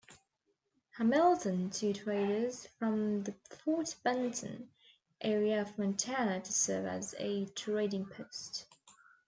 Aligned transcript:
Hamilton-two 0.97 1.93
traders 1.93 2.65
from 2.65 3.21
the 3.21 3.33
Fort 3.51 3.97
Benton 4.03 4.71
area 5.21 5.61
of 5.61 5.77
Montana-to 5.77 6.51
serve 6.51 6.87
as 6.87 7.13
a 7.19 7.45
trading 7.49 8.07
post. 8.07 8.65